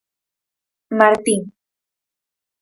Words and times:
Martin. 0.99 1.41